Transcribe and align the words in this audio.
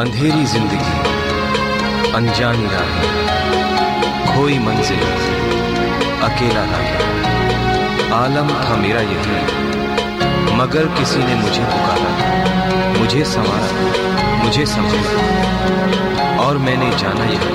अंधेरी 0.00 0.44
ज़िंदगी, 0.44 0.92
अनजानी 2.12 2.66
राहें, 2.66 3.02
खोई 4.26 4.58
मंजिल, 4.58 5.02
अकेला 6.22 6.62
राह। 6.70 8.14
आलम 8.14 8.48
था 8.60 8.76
मेरा 8.76 9.00
यही, 9.00 9.40
मगर 10.56 10.86
किसी 10.98 11.18
ने 11.18 11.34
मुझे 11.34 11.64
पुकारा, 11.64 12.12
मुझे 12.98 13.24
संवारा, 13.24 13.72
मुझे 14.44 14.66
समझा, 14.66 15.02
और 16.44 16.58
मैंने 16.58 16.90
जाना 16.96 17.24
यही। 17.24 17.54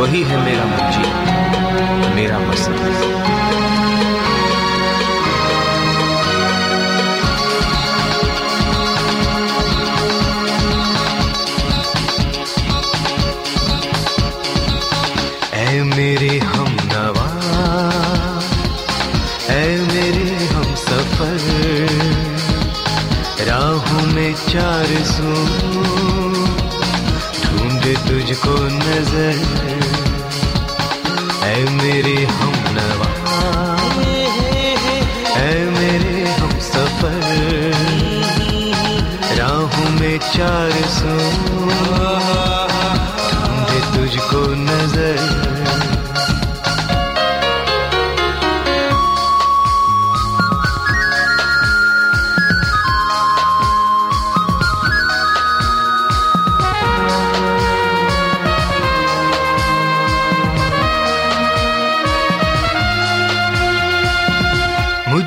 वही 0.00 0.22
है 0.22 0.44
मेरा 0.44 0.64
मुंजी 0.64 2.14
मेरा 2.14 2.38
मसला 2.38 3.33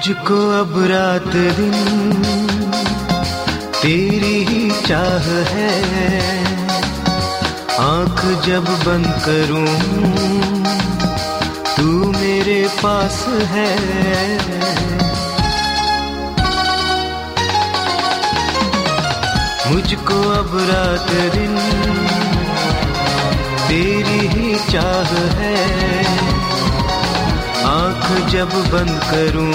मुझको 0.08 0.36
अब 0.59 0.73
रात 0.89 1.33
दिन 1.55 1.73
तेरी 3.81 4.38
ही 4.44 4.69
चाह 4.86 5.25
है। 5.47 5.72
आँख 7.80 8.22
जब 8.45 8.69
बंद 8.85 9.09
करूँ, 9.25 9.73
तू 11.75 12.11
मेरे 12.11 12.61
पास 12.83 13.19
है। 13.52 13.67
मुझको 19.72 20.22
अब 20.31 20.57
रात 20.72 21.12
दिन 21.35 21.59
तेरी 23.68 24.28
ही 24.28 24.56
चाह 24.72 25.16
है। 25.41 26.37
आँख 27.67 28.05
जब 28.31 28.51
बंद 28.73 28.95
करूँ, 29.05 29.53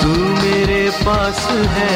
तू 0.00 0.10
मेरे 0.34 0.82
पास 1.00 1.40
है। 1.76 1.92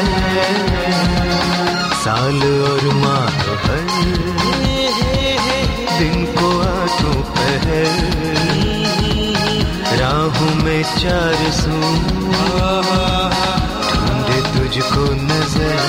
साल 2.01 2.39
और 2.69 2.83
माह 2.95 3.39
हर 3.63 3.83
दिन 5.99 6.25
को 6.35 6.49
आठों 6.61 7.19
पहर 7.33 7.91
राहों 10.01 10.53
में 10.63 10.81
चार 10.97 11.39
सू 11.53 11.75
ढूंढे 13.91 14.39
तुझको 14.53 15.03
नज़र। 15.23 15.80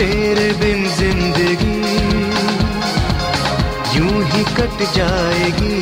तेरे 0.00 0.44
बिन 0.60 0.84
ज़िंदगी 0.96 1.78
यूँ 3.96 4.22
ही 4.30 4.42
कट 4.56 4.78
जाएगी। 4.94 5.80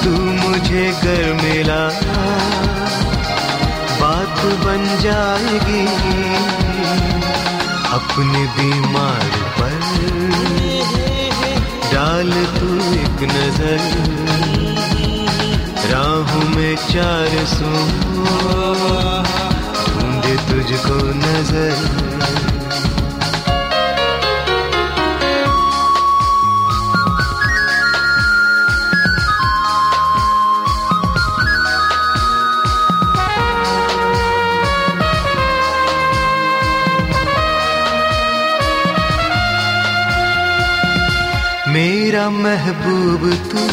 तू 0.00 0.10
मुझे 0.40 0.86
घर 1.02 1.22
मिला, 1.42 1.84
बात 4.00 4.42
बन 4.64 4.82
जाएगी। 5.02 5.84
अपने 7.98 8.42
बीमार 8.56 9.30
पर 9.60 9.78
डाल 11.92 12.32
तू 12.58 12.72
एक 12.98 13.22
नज़र। 13.34 13.80
राहों 15.92 16.48
में 16.56 16.74
चार 16.90 17.44
सू 17.54 17.70
ढूंढे 20.30 20.36
तुझको 20.48 20.96
नज़र। 21.20 21.78
मेरा 41.68 42.28
महबूब 42.30 43.22
तू 43.50 43.66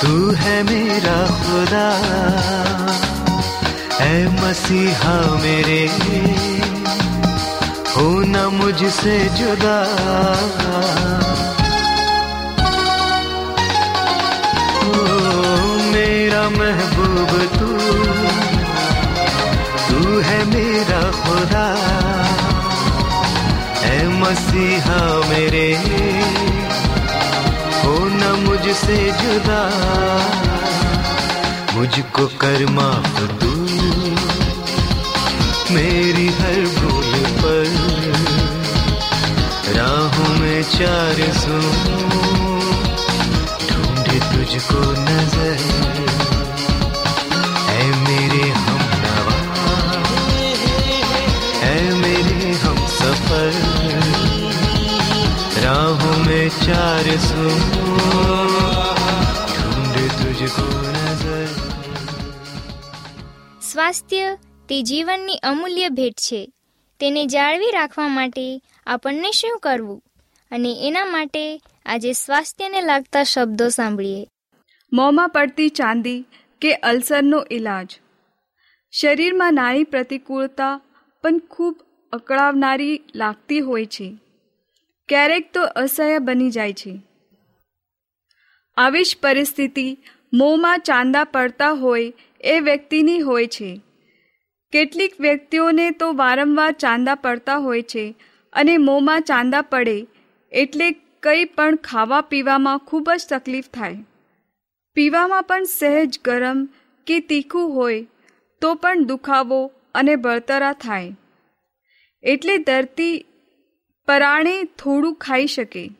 तू 0.00 0.30
है 0.40 0.62
मेरा 0.62 1.18
खुदा। 1.40 1.86
है 3.99 4.15
मसीहा 4.35 5.13
मेरे 5.43 5.81
हो 7.95 8.05
न 8.33 8.43
मुझसे 8.57 9.17
जुदा 9.37 9.75
ओ, 14.85 15.03
मेरा 15.93 16.43
महबूब 16.57 17.31
तू 17.57 17.69
तू 19.87 20.19
है 20.29 20.39
मेरा 20.53 21.01
खुदा 21.21 21.67
है 23.83 23.97
मसीहा 24.19 25.01
मेरे 25.29 25.67
हो 27.83 27.97
न 28.19 28.35
मुझ 28.45 28.63
मुझसे 28.63 28.97
जुदा 29.21 29.61
मुझको 31.77 32.27
कर 32.41 32.65
माफ 32.75 33.19
तू 33.41 33.51
मेरी 35.75 36.27
हर 36.39 36.59
भूल 36.77 37.11
पर 37.41 37.65
राहों 39.77 40.29
में 40.39 40.61
चार 40.71 41.21
सू 41.41 41.59
ढूंढे 43.69 44.19
तुझको 44.29 44.81
नजर 45.07 45.57
ऐ 47.73 47.85
मेरे 48.07 48.49
हम 48.59 48.81
ऐ 51.63 51.75
मेरे 51.99 52.51
हम 52.63 52.85
सफर 52.93 53.51
राहों 55.63 56.15
में 56.25 56.49
चार 56.55 57.09
सू 57.25 57.43
ढूंढे 59.53 60.07
तुझको 60.19 60.67
नजर 60.87 61.06
સ્વાસ્થ્ય 63.78 64.38
તે 64.68 64.82
જીવનની 64.82 65.36
અમૂલ્ય 65.42 65.88
ભેટ 65.88 66.12
છે. 66.12 66.52
તેને 67.00 67.26
જાળવી 67.26 67.70
રાખવા 67.72 68.08
માટે 68.08 68.60
આપણને 68.86 69.30
શું 69.30 69.58
કરવું? 69.58 70.02
અને 70.50 70.76
એના 70.80 71.04
માટે 71.04 71.60
આજે 71.86 72.12
સ્વાસ્થ્યને 72.12 72.80
લાગતા 72.80 73.22
શબ્દો 73.22 73.68
સાંભળીએ. 73.68 74.26
મોંમાં 74.92 75.28
પડતી 75.28 75.68
ચાંદી 75.68 76.24
કે 76.60 76.74
અલ્સરનો 76.74 77.46
ઇલાજ 77.50 78.00
શરીરમાં 78.90 79.54
નાની 79.54 79.84
પ્રતિકૂળતા 79.84 80.80
પણ 81.22 81.38
ખૂબ 81.38 81.80
અકળાવનારી 82.12 83.00
લાગતી 83.14 83.60
હોય 83.60 83.86
છે. 83.86 84.18
ક્યારેક 85.08 85.52
તો 85.52 85.62
અસહ્ય 85.62 86.18
બની 86.18 86.50
જાય 86.50 86.72
છે. 86.72 87.00
આવી 88.76 89.04
જ 89.04 89.16
પરિસ્થિતિ 89.22 89.98
મોંમાં 90.32 90.78
ચાંદા 90.78 91.24
પડતા 91.24 91.70
હોય 91.70 92.12
એ 92.40 92.60
વ્યક્તિની 92.60 93.20
હોય 93.20 93.46
છે. 93.46 93.80
કેટલીક 94.72 95.20
વ્યક્તિઓને 95.20 95.90
તો 95.90 96.12
વારંવાર 96.12 96.72
ચાંદા 96.72 97.14
પડતા 97.14 97.56
હોય 97.56 97.82
છે 97.82 98.14
અને 98.52 98.78
મોંમાં 98.78 99.22
ચાંદા 99.22 99.62
પડે 99.62 100.06
એટલે 100.52 100.90
કંઈ 101.22 101.44
પણ 101.44 101.76
ખાવા 101.76 102.20
પીવામાં 102.20 102.78
ખૂબ 102.78 103.10
જ 103.10 103.26
તકલીફ 103.28 103.64
થાય. 103.74 103.96
પીવામાં 104.94 105.42
પણ 105.42 105.62
સહેજ 105.62 106.20
ગરમ 106.24 106.68
કે 107.06 107.20
તીખું 107.20 107.74
હોય 107.74 108.06
તો 108.60 108.74
પણ 108.74 109.04
દુખાવો 109.04 109.72
અને 109.94 110.16
બળતરા 110.16 110.72
થાય. 110.72 111.16
એટલે 112.22 112.58
ધરતી 112.58 113.24
પરાણે 114.06 114.64
થોડું 114.64 115.14
ખાઈ 115.14 115.46
શકે. 115.46 115.90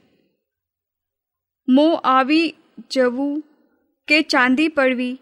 મોં 1.68 1.98
આવી 1.98 2.54
જવું 2.90 3.44
કે 4.08 4.22
ચાંદી 4.22 4.68
પડવી 4.68 5.20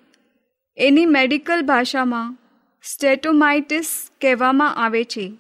એની 0.78 1.06
મેડિકલ 1.06 1.62
ભાષામાં 1.62 2.36
સ્ટેટોમાઇટિસ 2.82 4.10
કહેવામાં 4.20 4.74
આવે 4.74 5.04
છે 5.04 5.38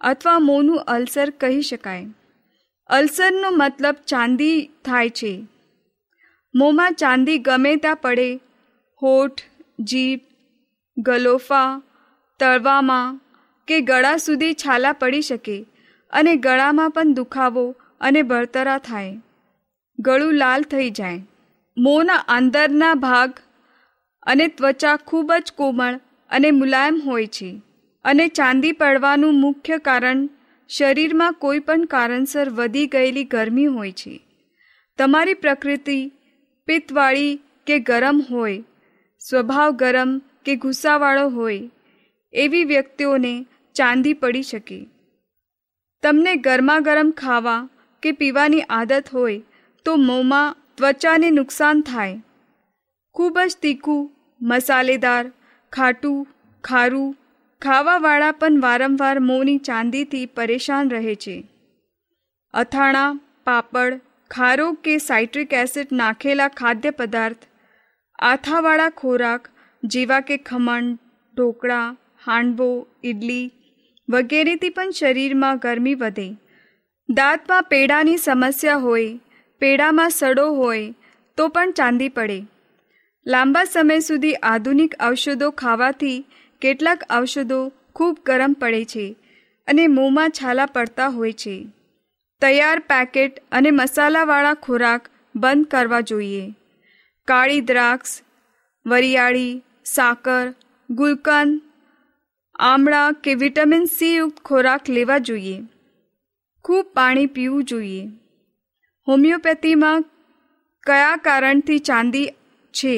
અથવા 0.00 0.38
મોંનું 0.38 0.78
અલ્સર 0.78 1.30
કહી 1.30 1.62
શકાય. 1.62 2.06
અલ્સરનો 2.86 3.50
મતલબ 3.50 3.94
ચાંદી 4.06 4.70
થાય 4.84 5.10
છે. 5.10 5.46
મોંમાં 6.54 6.92
ચાંદી 6.92 7.38
ગમે 7.38 7.76
ત્યાં 7.76 7.96
પડે, 7.96 8.40
હોઠ, 9.02 9.40
જીભ, 9.80 10.20
ગલોફા, 10.98 11.82
તળવામાં 12.40 13.20
કે 13.68 13.80
ગળા 13.80 14.16
સુધી 14.16 14.54
છાલા 14.54 14.92
પડી 14.92 15.22
શકે 15.22 15.66
અને 16.10 16.36
ગળામાં 16.36 16.90
પણ 16.90 17.14
દુખાવો 17.14 17.74
અને 18.00 18.22
બળતરા 18.22 18.78
થાય. 18.78 19.22
ગળું 19.98 20.34
લાલ 20.34 20.62
થઈ 20.62 20.90
જાય. 20.90 21.20
મોંના 21.78 22.14
અંદરના 22.14 22.94
ભાગ 22.94 23.38
અને 24.28 24.48
ત્વચા 24.48 24.96
ખૂબ 24.96 25.32
જ 25.32 25.52
કોમળ 25.56 26.00
અને 26.30 26.50
મુલાયમ 26.50 27.00
હોય 27.06 27.26
છે. 27.26 27.62
અને 28.04 28.28
ચાંદી 28.28 28.72
પડવાનું 28.72 29.40
મુખ્ય 29.40 29.78
કારણ 29.78 30.28
શરીરમાં 30.68 31.32
કોઈ 31.32 31.58
પણ 31.58 31.84
કારણસર 31.84 32.50
વધી 32.50 32.86
ગયેલી 32.86 33.24
ગરમી 33.24 33.66
હોય 33.66 33.92
છે. 33.92 34.20
તમારી 34.98 35.34
પ્રકૃતિ 35.34 36.12
પિત્તવાળી 36.66 37.40
કે 37.66 37.78
ગરમ 37.78 38.22
હોય, 38.30 38.64
સ્વભાવ 39.18 39.70
ગરમ 39.70 40.18
કે 40.18 40.56
ગુસ્સાવાળો 40.56 41.28
હોય, 41.28 41.70
એવી 42.32 42.64
વ્યક્તિઓને 42.64 43.46
ચાંદી 43.74 44.12
પડી 44.12 44.42
શકે. 44.42 44.86
તમને 46.02 46.34
ગરમા 46.34 46.80
ગરમ 46.80 47.10
ખાવા 47.10 47.68
કે 48.02 48.12
પીવાની 48.12 48.60
આદત 48.60 49.04
હોય 49.14 49.42
તો 49.84 49.96
મોંમાં 49.96 50.56
ત્વચાને 50.74 51.30
નુકસાન 51.30 51.80
થાય. 51.80 52.22
ખૂબ 53.14 53.38
જ 53.38 53.56
તીખું 53.62 54.17
મસાલેદાર, 54.40 55.32
ખાટું, 55.72 56.26
ખારું, 56.64 57.16
ખાવાવાળા 57.62 58.32
પણ 58.32 58.60
વારંવાર 58.60 59.18
મોંની 59.18 59.58
ચાંદીથી 59.58 60.26
પરેશાન 60.26 60.90
રહે 60.90 61.14
છે. 61.14 61.48
અથાણા, 62.54 63.20
પાપડ, 63.44 64.00
ખારો 64.30 64.72
કે 64.72 64.98
સાઇટ્રિક 64.98 65.52
એસિડ 65.52 65.86
નાખેલા 65.92 66.48
ખાદ્ય 66.48 66.90
પદાર્થ, 66.90 67.36
આથાવાળા 68.18 68.88
ખોરાક 68.88 69.48
જેવા 69.84 70.20
કે 70.20 70.36
ખમણ, 70.36 70.98
ઢોકળા, 71.36 71.96
હાંડવો 72.26 72.86
ઇડલી 73.04 73.52
વગેરેથી 74.10 74.68
પણ 74.68 74.90
શરીરમાં 74.90 75.58
ગરમી 75.58 75.94
વધે. 75.94 76.36
દાંતમાં 77.08 77.62
પેડાની 77.62 78.16
સમસ્યા 78.16 78.76
હોય, 78.76 79.20
પેડામાં 79.58 80.10
સડો 80.10 80.52
હોય 80.52 80.94
તો 81.36 81.48
પણ 81.48 81.70
ચાંદી 81.70 82.08
પડે. 82.08 82.40
લાંબા 83.26 83.64
સમય 83.64 83.98
સુધી 83.98 84.34
આધુનિક 84.34 84.94
ઔષધો 85.02 85.50
ખાવાથી 85.50 86.24
કેટલાક 86.60 87.02
ઔષધો 87.10 87.72
ખૂબ 87.94 88.18
ગરમ 88.26 88.52
પડે 88.52 88.84
છે 88.84 89.16
અને 89.66 89.86
મોંમાં 89.86 90.30
છાલા 90.30 90.66
પડતા 90.66 91.08
હોય 91.08 91.32
છે. 91.32 91.66
તૈયાર 92.40 92.78
પેકેટ 92.78 93.42
અને 93.52 93.70
મસાલાવાળા 93.70 94.54
ખોરાક 94.54 95.08
બંધ 95.36 95.66
કરવા 95.66 96.00
જોઈએ. 96.00 96.54
કાળી 97.24 97.60
દ્રાક્ષ, 97.60 98.22
વરિયાળી, 98.86 99.62
સાકર, 99.84 100.54
ગુલકંદ, 100.90 101.60
આમળા 102.54 103.12
કે 103.12 103.34
વિટામિન 103.34 103.84
સી 103.84 104.14
યુક્ત 104.14 104.40
ખોરાક 104.40 104.88
લેવા 104.88 105.18
જોઈએ. 105.18 105.62
ખૂબ 106.64 106.86
પાણી 106.94 107.26
પીવું 107.26 107.64
જોઈએ. 107.64 108.06
હોમિયોપેથીમાં 109.08 110.02
કયા 110.86 111.16
કારણથી 111.16 111.78
ચાંદી 111.78 112.30
છે. 112.84 112.96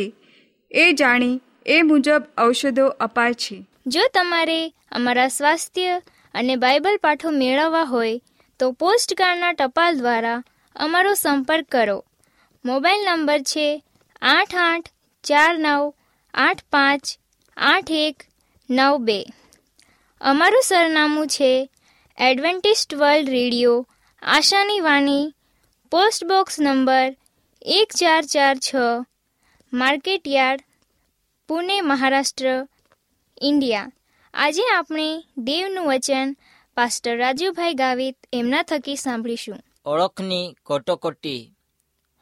એ 0.70 0.92
જાણી 0.92 1.40
એ 1.66 1.82
મુજબ 1.82 2.22
ઔષધો 2.38 2.86
અપાય 2.86 3.34
છે. 3.34 3.56
જો 3.86 4.00
તમારે 4.14 4.60
અમારા 4.92 5.28
સ્વાસ્થ્ય 5.28 6.02
અને 6.34 6.56
બાઇબલ 6.56 6.96
પાઠો 6.96 7.30
મેળવવા 7.30 7.82
હોય, 7.82 8.20
તો 8.60 8.72
પોસ્ટકાર્ડના 8.72 9.52
ટપાલ 9.52 9.96
દ્વારા 9.96 10.42
અમારો 10.76 11.14
સંપર્ક 11.14 11.66
કરો. 11.68 11.98
મોબાઈલ 12.64 13.02
નંબર 13.04 13.40
છે 13.40 13.82
આઠ 14.22 14.54
આઠ 14.54 14.88
ચાર 15.24 15.58
નવ 15.58 15.92
આઠ 16.34 16.62
પાંચ 16.70 17.04
આઠ 17.56 17.90
એક 17.90 18.16
નવ 18.70 18.96
બે. 18.98 19.20
અમારું 20.20 20.62
સરનામું 20.62 21.26
છે 21.26 21.70
એડવેન્ટિસ્ટ 22.18 22.94
વર્લ્ડ 22.94 23.28
રેડિયો, 23.28 23.86
આશાની 24.22 24.80
વાણી, 24.80 25.34
પોસ્ટ 25.92 26.24
બોક્સ 26.24 26.60
નંબર 26.60 27.16
એક 27.62 27.92
ચાર 27.96 28.22
ચાર 28.24 28.56
છ 28.56 28.74
market 29.72 30.28
yard, 30.28 30.64
Pune 31.48 31.80
Maharashtra, 31.80 32.68
India. 33.42 33.92
આજે 34.34 34.62
આપણે 34.68 35.24
દેવનું 35.38 35.86
વચન 35.86 36.36
પાસ્ટર 36.76 37.16
રાજુભાઈ 37.16 37.74
ગાવિત 37.74 38.16
એમના 38.32 38.62
થકી 38.62 38.96
સાંભળીશું. 38.96 39.58
ઓળખની 39.86 40.56
કટોકટી. 40.66 41.52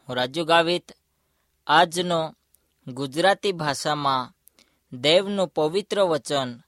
હું 0.09 0.17
રાજુ 0.17 0.45
ગાવિત, 0.45 0.93
આજનો 1.67 2.37
ગુજરાતી 2.87 3.52
ભાષામાં 3.52 4.33
દેવનું 4.97 5.49
પવિત્ર 5.49 6.02
વચન 6.02 6.61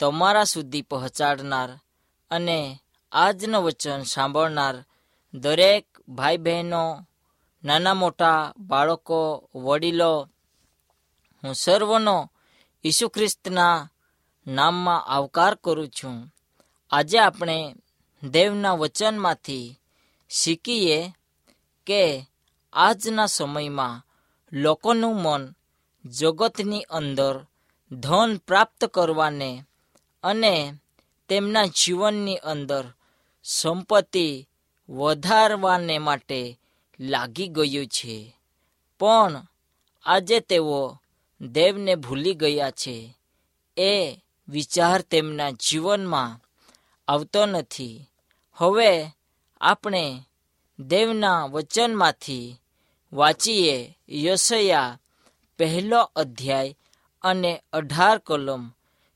તમારા 0.00 0.44
સુધી 0.44 0.82
પહોંચાડનાર 0.82 1.68
અને 2.30 2.78
આજનું 3.12 3.62
વચન 3.62 4.02
સાંભળનાર 4.02 4.84
દરેક 5.34 5.86
ભાઈ 6.08 6.36
બહેનો 6.36 7.06
નાના 7.66 7.94
મોટા 7.94 8.52
બાળકો, 8.58 9.48
વડીલો, 9.54 10.28
હું 11.44 11.54
સર્વનો 11.54 12.30
ઈસુ 12.84 13.08
ખ્રિસ્તના 13.08 13.88
નામમાં 14.46 15.06
આવકાર 15.06 15.54
કરું 15.54 15.88
છું. 15.88 16.34
આજે 16.90 17.18
આપણે 17.18 17.74
દેવના 18.22 18.72
વચનમાંથી 18.72 19.78
શીખીએ 20.30 21.12
કે 21.86 22.26
આજના 22.72 23.26
સમયમાં 23.26 24.02
લોકોનું 24.52 25.16
મન 25.22 25.54
જગતની 26.04 26.80
અંદર 26.80 27.36
ધન 27.92 28.36
પ્રાપ્ત 28.36 28.84
કરવાને 28.84 29.64
અને 30.24 30.74
તેમના 31.28 31.66
જીવનની 31.66 32.36
અંદર 32.36 32.84
સંપત્તિ 33.44 34.48
વધારવાને 34.88 35.98
માટે 35.98 36.60
લાગી 37.00 37.48
ગયું 37.48 37.86
છે. 37.86 38.36
પણ 38.98 39.46
આજે 40.04 40.40
તેઓ 40.40 40.98
દેવને 41.40 41.94
ભૂલી 41.94 42.34
ગયા 42.34 42.70
છે. 42.70 43.18
એ 43.76 44.16
વિચાર 44.48 45.00
તેમના 45.00 45.50
જીવનમાં 45.50 46.40
આવતો 47.08 47.46
નથી. 47.46 48.08
હવે 48.54 49.06
આપણે 49.60 50.22
દેવના 50.78 51.46
વચનમાંથી 51.46 52.60
વાંચીએ 53.12 53.98
યશયા 54.08 55.00
પહેલો 55.58 56.10
અધ્યાય 56.16 56.76
અને 57.22 57.62
અઢાર 57.72 58.18
કલમ. 58.18 58.68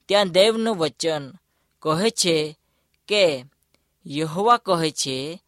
ત્યાં 0.09 0.29
દેવનું 0.29 0.77
વચન 0.77 1.33
કહે 1.79 2.11
છે 2.11 2.59
કે 3.09 3.45
યહોવા 4.07 4.57
કહે 4.57 4.91
છે, 4.91 5.43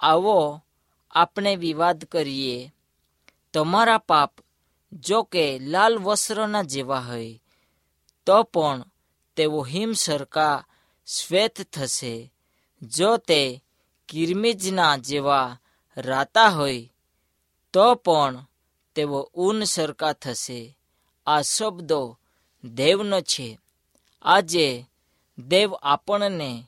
આવો 0.00 0.63
આપણે 1.14 1.56
વિવાદ 1.56 2.04
કરીએ. 2.04 2.74
તમારા 3.52 3.98
પાપ, 3.98 4.32
જો 4.92 5.22
કે 5.22 5.58
લાલ 5.58 5.98
વસ્ત્રના 5.98 6.62
જેવા 6.62 7.00
હોય, 7.00 7.42
તો 8.26 8.42
પણ 8.42 8.84
તેઓ 9.36 9.62
હિમ 9.64 9.92
સરકા 9.92 10.64
શ્વેત 11.06 11.62
થશે. 11.62 12.32
જો 12.82 13.16
તે 13.16 13.64
કિરમિજના 14.08 14.96
જેવા 14.96 15.58
રાતા 15.96 16.48
હોય, 16.48 16.90
તો 17.72 17.94
પણ 17.94 18.46
તેઓ 18.94 19.30
ઊન 19.34 19.64
સરકા 19.64 20.12
થશે. 20.12 20.78
આ 21.26 21.40
શબ્દો 21.40 22.18
દેવનો 22.64 23.20
છે. 23.20 23.58
આજે 24.22 24.84
દેવ 25.38 25.74
આપણને 25.74 26.64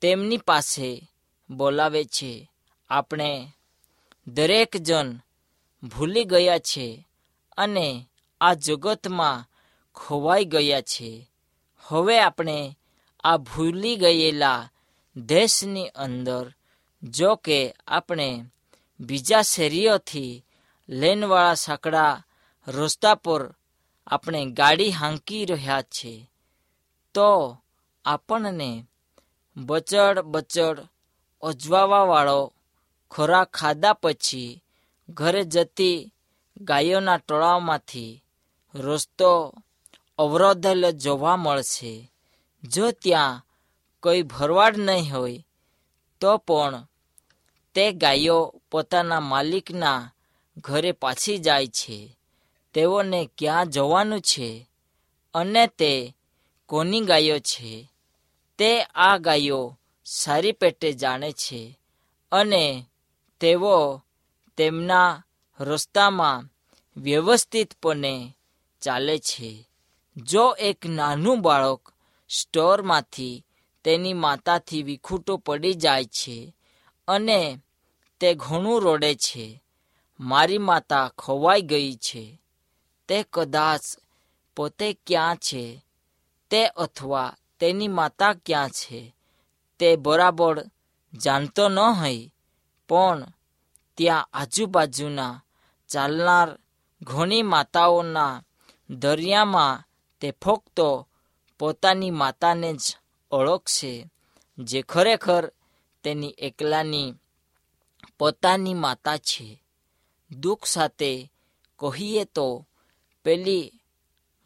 તેમની 0.00 0.36
પાસે 0.36 1.10
બોલાવે 1.50 2.04
છે. 2.04 2.49
આપણે 2.90 3.52
દરેક 4.26 4.76
જણ 4.76 5.08
ભૂલી 5.82 6.24
ગયા 6.24 6.58
છે 6.58 7.06
અને 7.56 8.08
આ 8.40 8.54
જગતમાં 8.54 9.44
ખોવાઈ 9.94 10.44
ગયા 10.44 10.80
છે. 10.80 11.28
હવે 11.78 12.20
આપણે 12.20 12.78
આ 13.24 13.36
ભૂલી 13.36 13.96
ગયેલા 13.96 14.68
દેશની 15.16 15.88
અંદર, 15.88 16.54
જો 17.02 17.36
કે 17.36 17.74
આપણે 17.86 18.44
બીજા 19.00 19.42
શેરીઓથી 19.42 20.44
લેનવાળા 20.88 21.54
સાંકડા 21.54 22.24
રસ્તા 22.68 23.14
પર 23.14 23.54
આપણે 24.06 24.40
ગાડી 24.50 24.90
હાંકી 24.90 25.44
રહ્યા 25.44 25.82
છે, 25.82 26.30
તો 27.14 27.58
આપણને 28.04 28.86
બચડ 29.56 30.18
બચડ 30.20 30.78
અજવાવાવાળો 31.42 32.52
ખોરાક 33.10 33.50
ખાધા 33.50 33.92
પછી 33.92 34.62
ઘરે 35.08 35.44
જતી 35.44 36.12
ગાયોના 36.60 37.16
ટોળામાંથી 37.16 38.24
રસ્તો 38.74 39.54
અવરોધેલો 40.18 40.90
જોવા 40.90 41.36
મળશે. 41.36 42.10
જો 42.64 42.90
ત્યાં 42.90 43.46
કોઈ 44.02 44.22
ભરવાડ 44.22 44.76
નહીં 44.76 45.16
હોય, 45.16 45.46
તો 46.20 46.36
પણ 46.36 46.86
તે 47.74 47.92
ગાયો 47.92 48.54
પોતાના 48.70 49.20
માલિકના 49.20 50.12
ઘરે 50.56 50.92
પાછી 50.92 51.38
જાય 51.38 51.66
છે. 51.66 52.16
તેઓને 52.74 53.30
ક્યાં 53.38 53.70
જવાનું 53.70 54.20
છે 54.20 54.66
અને 55.34 55.66
તે 55.66 56.16
કોની 56.66 57.00
ગાયો 57.00 57.38
છે? 57.38 57.90
તે 58.58 58.82
આ 58.82 59.16
ગાયો 59.16 59.78
સારી 60.04 60.52
પેટે 60.52 60.92
જાણે 60.92 61.32
છે 61.32 61.78
અને 62.32 62.86
તેઓ 63.40 64.02
તેમના 64.56 65.24
રસ્તામાં 65.60 66.48
વ્યવસ્થિતપણે 66.96 68.36
ચાલે 68.80 69.18
છે. 69.18 69.68
જો 70.16 70.50
એક 70.50 70.86
નાનું 70.86 71.42
બાળક 71.42 71.92
સ્ટોરમાંથી 72.28 73.44
તેની 73.84 74.12
માતાથી 74.12 74.82
વિખૂટો 74.82 75.36
પડી 75.36 75.74
જાય 75.74 76.04
છે 76.04 76.54
અને 77.08 77.58
તે 78.20 78.34
ઘણું 78.34 78.80
રોડે 78.80 79.14
છે, 79.14 79.62
મારી 80.20 80.58
માતા 80.58 81.08
ખોવાઈ 81.18 81.62
ગઈ 81.62 81.94
છે, 81.94 82.40
તે 83.08 83.24
કદાચ 83.32 83.80
પોતે 84.56 84.98
ક્યાં 85.06 85.36
છે, 85.36 85.84
તે 86.50 86.66
અથવા 86.66 87.36
તેની 87.60 87.88
માતા 87.88 88.32
ક્યાં 88.32 88.70
છે, 88.70 89.14
તે 89.78 89.96
બરાબર 89.96 90.64
જાણતો 91.14 91.68
ન 91.68 91.78
હોય. 91.78 92.32
પણ 92.90 93.26
ત્યાં 93.96 94.28
આજુબાજુના 94.32 95.42
ચાલનાર 95.88 96.58
ઘણી 97.02 97.42
માતાઓના 97.42 98.42
દરિયામાં 98.90 99.82
તે 100.20 100.28
ફક્ત 100.44 100.78
પોતાની 101.58 102.10
માતાને 102.10 102.72
જ 102.72 102.84
ઓળખશે, 103.30 104.10
જે 104.58 104.82
ખરેખર 104.82 105.52
તેની 106.04 106.38
એકલાની 106.38 107.14
પોતાની 108.18 108.74
માતા 108.74 109.16
છે. 109.16 109.62
દુઃખ 110.30 110.64
સાથે 110.64 111.32
કહીએ 111.78 112.24
તો 112.24 112.66
પેલી 113.24 113.72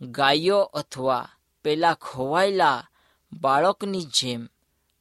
ગાયો 0.01 0.61
અથવા 0.61 1.29
પેલા 1.63 1.95
ખોવાયેલા 1.95 2.89
બાળકની 3.33 4.11
જેમ, 4.17 4.49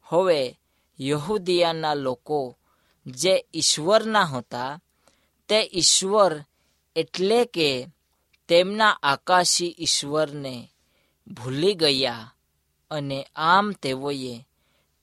હવે 0.03 0.59
યહૂદિયાના 0.99 1.93
લોકો 1.93 2.57
જે 3.05 3.45
ઈશ્વરના 3.53 4.23
હતા, 4.23 4.81
તે 5.47 5.69
ઈશ્વર 5.73 6.43
એટલે 6.95 7.45
કે 7.45 7.87
તેમના 8.47 8.99
આકાશી 9.03 9.75
ઈશ્વરને 9.79 10.69
ભૂલી 11.27 11.73
ગયા 11.73 12.35
અને 12.91 13.27
આમ 13.35 13.71
તેઓએ 13.71 14.45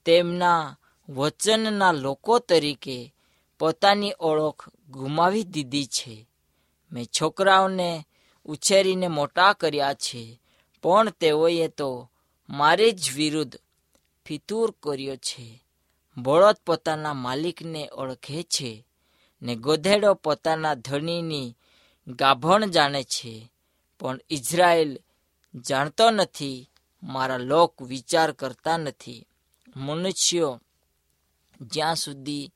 તેમના 0.04 0.78
વચનના 1.09 1.92
લોકો 1.92 2.38
તરીકે 2.38 3.14
પોતાની 3.59 4.12
ઓળખ 4.21 4.69
ગુમાવી 4.90 5.42
દીધી 5.42 5.87
છે. 5.87 6.28
મેં 6.92 7.04
છોકરાઓને 7.04 8.07
ઉછેરીને 8.45 9.09
મોટા 9.09 9.52
કર્યા 9.52 9.95
છે, 9.95 10.40
પણ 10.83 11.11
તેઓએ 11.11 11.69
તો 11.69 12.11
મારે 12.50 12.90
જ 12.90 13.12
વિરુદ્ધ 13.14 13.57
ફિતૂર 14.26 14.75
કર્યો 14.83 15.16
છે. 15.16 15.64
બળદ 16.17 16.57
પોતાના 16.67 17.14
માલિકને 17.14 17.90
ઓળખે 17.93 18.43
છે 18.43 18.87
ને 19.43 19.55
ગોધેડો 19.55 20.14
પોતાના 20.14 20.75
ધણીની 20.75 21.57
ગાભણ 22.09 22.67
જાણે 22.67 23.02
છે. 23.02 23.52
પણ 23.99 24.19
ઇઝરાયેલ 24.31 24.99
જાણતો 25.55 26.11
નથી, 26.11 26.71
મારા 27.02 27.37
લોક 27.37 27.83
વિચાર 27.83 28.33
કરતા 28.33 28.76
નથી. 28.76 29.26
મનુષ્યો 29.76 30.61
જ્યાં 31.61 31.97
સુધી 31.97 32.52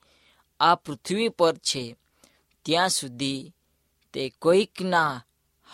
આ 0.60 0.74
પૃથ્વી 0.74 1.28
પર 1.28 1.54
છે, 1.54 1.96
ત્યાં 2.62 2.88
સુધી 2.88 3.52
તે 4.12 4.28
કોઈકના 4.28 5.24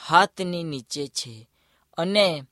હાથની 0.07 0.63
નીચે 0.63 1.07
છે 1.07 1.49
અને 1.97 2.43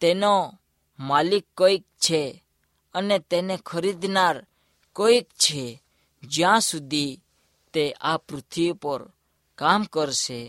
તેનો 0.00 0.58
માલિક 0.98 1.46
કોઈક 1.56 1.82
છે 1.82 2.44
અને 2.94 3.18
તેને 3.18 3.58
ખરીદનાર 3.66 4.46
કોઈક 4.98 5.28
છે, 5.28 5.82
જ્યાં 6.22 6.60
સુધી 6.60 7.20
તે 7.72 7.92
આ 7.92 8.16
પૃથ્વી 8.16 8.72
પર 8.72 9.02
કામ 9.54 9.82
કરશે 9.82 10.40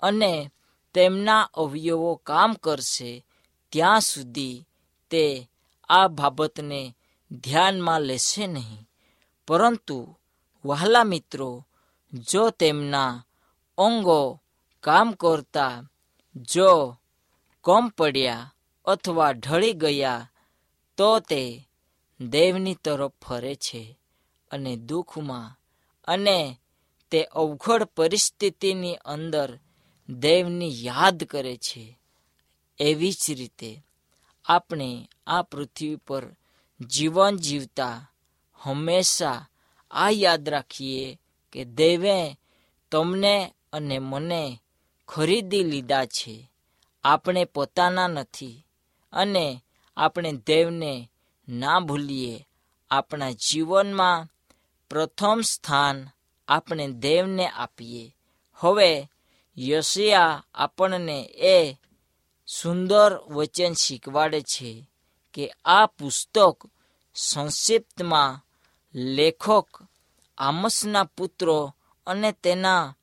અને 0.00 0.50
તેમના 0.94 1.42
અવયવો 1.42 2.14
કામ 2.14 2.54
કરશે, 2.54 3.24
ત્યાં 3.72 4.00
સુધી 4.00 4.64
તે 5.10 5.24
આ 5.88 6.08
બાબતને 6.08 6.96
ધ્યાનમાં 7.30 8.00
લેશે 8.00 8.46
નહીં. 8.46 8.88
પરંતુ 9.48 10.16
વહાલા 10.64 11.04
મિત્રો, 11.04 11.66
જો 12.12 12.50
તેમના 12.50 13.24
અંગો 13.78 14.40
કામ 14.80 15.12
કરતા, 15.12 15.82
જો 16.34 16.96
કમ 17.64 17.88
પડ્યા 17.88 18.54
અથવા 18.84 19.32
ઢળી 19.32 19.72
ગયા, 19.72 20.30
તો 20.96 21.20
તે 21.20 21.67
દેવની 22.20 22.74
તરફ 22.74 23.12
ફરે 23.24 23.54
છે 23.54 23.98
અને 24.50 24.76
દુઃખમાં 24.76 25.60
અને 26.04 26.60
તે 27.10 27.24
અવઘડ 27.24 27.82
પરિસ્થિતિની 27.82 28.94
અંદર 28.94 29.58
દેવની 30.08 30.84
યાદ 30.84 31.24
કરે 31.24 31.56
છે. 31.56 31.98
એવી 32.78 33.12
જ 33.12 33.30
રીતે 33.30 33.84
આપણે 34.44 35.08
આ 35.26 35.42
પૃથ્વી 35.42 35.96
પર 35.96 36.36
જીવન 36.80 37.36
જીવતા 37.36 38.10
હંમેશા 38.54 39.48
આ 39.90 40.10
યાદ 40.10 40.48
રાખીએ 40.48 41.20
કે 41.52 41.64
દેવે 41.64 42.38
તમને 42.90 43.54
અને 43.72 43.98
મને 43.98 44.60
ખરીદી 45.08 45.64
લીધા 45.64 46.06
છે. 46.06 46.50
આપણે 47.04 47.44
પોતાના 47.44 48.08
નથી 48.08 48.66
અને 49.12 49.62
આપણે 49.96 50.32
દેવને 50.32 51.10
ના 51.48 51.80
ભૂલીએ. 51.80 52.48
આપણા 52.90 53.30
જીવનમાં 53.30 54.26
પ્રથમ 54.90 55.40
સ્થાન 55.40 56.08
આપણે 56.48 56.88
દેવને 56.88 57.48
આપીએ. 57.48 58.16
હવે 58.54 59.10
યશિયા 59.58 60.44
આપણને 60.54 61.22
એ 61.22 61.76
સુંદર 62.46 63.20
વચન 63.28 63.72
શીખવાડે 63.72 64.40
છે 64.40 64.90
કે 65.34 65.52
આ 65.64 65.86
પુસ્તક 65.86 66.70
સંક્ષિપ્તમાં 67.14 68.44
લેખક 68.94 69.82
આમસના 70.38 71.04
પુત્રો 71.04 71.74
અને 72.06 72.32
તેના 72.32 72.96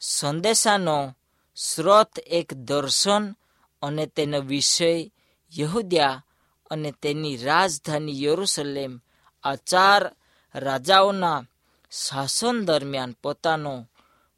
સંદેશાનો 0.00 1.16
સ્રોત 1.56 2.18
એક 2.18 2.54
દર્શન 2.54 3.36
અને 3.82 4.06
તેનો 4.06 4.40
વિષય 4.40 5.10
યહુદ્યા 5.58 6.25
અને 6.70 6.92
તેની 7.02 7.36
રાજધાની 7.36 8.24
યરુસલેમ 8.24 9.00
આ 9.44 9.54
ચાર 9.54 10.16
રાજાઓના 10.54 11.44
શાસન 11.90 12.64
દરમિયાન 12.64 13.12
પોતાનો 13.12 13.86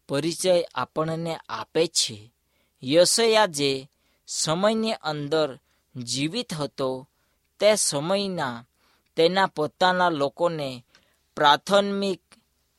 પરિચય 0.09 0.65
આપણને 0.75 1.39
આપે 1.49 1.87
છે. 1.87 2.33
યશયા 2.85 3.47
જે 3.47 3.91
સમયની 4.27 4.93
અંદર 4.93 5.59
જીવિત 5.97 6.55
હતો, 6.55 7.09
તે 7.61 7.77
સમયના 7.77 8.65
તેના 9.17 9.47
પોતાના 9.47 10.09
લોકોને 10.09 10.85
પ્રાથમિક 11.37 12.23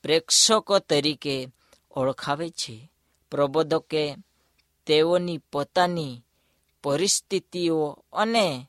પ્રેક્ષકો 0.03 0.79
તરીકે 0.79 1.48
ઓળખાવે 1.91 2.50
છે. 2.50 2.91
પ્રબોધકે 3.32 4.15
તેઓની 4.86 5.38
પોતાની 5.38 6.22
પરિસ્થિતિઓ 6.84 8.03
અને 8.13 8.68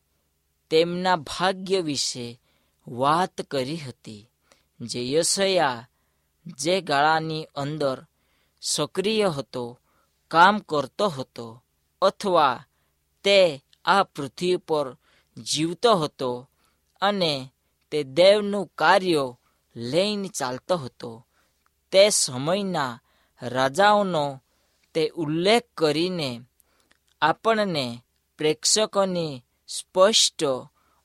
તેમના 0.70 1.16
ભાગ્ય 1.16 1.80
વિશે 1.80 2.40
વાત 2.88 3.42
કરી 3.42 3.76
હતી. 3.76 4.28
જે 4.80 5.12
યશયા 5.12 5.88
જે 6.58 6.80
ગાળાની 6.80 7.48
અંદર 7.54 8.06
સક્રિય 8.62 9.28
હતો, 9.28 9.78
કામ 10.28 10.58
કરતો 10.58 11.08
હતો 11.08 11.62
અથવા 12.02 12.64
તે 13.24 13.64
આ 13.84 14.02
પૃથ્વી 14.02 14.56
પર 14.56 14.96
જીવતો 15.36 15.94
હતો 15.96 16.48
અને 17.00 17.52
તે 17.90 18.02
દેવનું 18.02 18.72
કાર્ય 18.78 19.34
લઈને 19.76 20.28
ચાલતો 20.28 20.76
હતો, 20.76 21.26
તે 21.92 22.10
સમયના 22.10 23.00
રાજાઓનો 23.42 24.42
તે 24.94 25.08
ઉલ્લેખ 25.08 25.62
કરીને 25.74 26.40
આપણને 27.22 28.04
પ્રેક્ષકોની 28.38 29.44
સ્પષ્ટ 29.70 30.42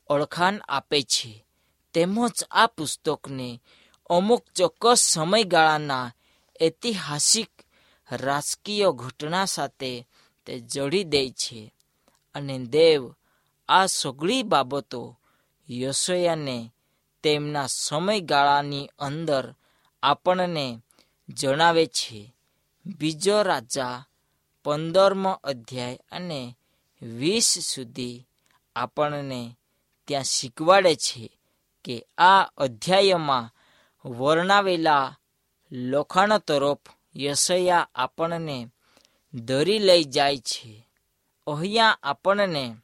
ઓળખાણ 0.08 0.60
આપે 0.68 1.02
છે. 1.02 1.46
તેમજ 1.94 2.44
આ 2.52 2.68
પુસ્તકને 2.68 3.62
અમુક 4.10 4.46
ચોક્કસ 4.56 5.00
સમયગાળાના 5.00 6.14
ઐતિહાસિક 6.62 7.52
રાજકીય 8.12 8.92
ઘટના 8.92 9.46
સાથે 9.46 10.08
તે 10.46 10.60
જોડી 10.60 11.04
દે 11.04 11.30
છે. 11.30 11.74
અને 12.36 12.60
દેવ 12.60 13.14
આ 13.70 13.86
સગળી 13.86 14.44
બાબતો 14.44 15.20
યશયાને 15.70 16.74
તેમના 17.24 17.68
સમયગાળાની 17.68 18.90
અંદર 19.00 19.56
આપણને 20.04 20.82
જણાવે 21.30 21.86
છે. 21.86 22.34
બીજો 22.86 23.42
રાજા 23.42 24.06
પંદરમો 24.64 25.32
અધ્યાય 25.32 26.00
અને 26.12 26.58
વીસ 27.02 27.60
સુધી 27.60 28.28
આપણને 28.76 29.58
ત્યાં 30.08 30.24
શીખવાડે 30.24 30.96
છે 30.96 31.40
કે 31.84 32.06
આ 32.18 32.42
અધ્યાયમાં 32.58 33.52
વર્ણાવેલા 34.10 35.18
લોખાણ 35.72 36.38
તરફ 36.38 36.78
યશયા 37.16 37.90
આપણને 37.96 38.68
દરી 39.34 39.80
લઈ 39.80 40.04
જાય 40.04 40.38
છે. 40.38 40.88
અહીંયા 41.48 41.98
આપણને 42.04 42.76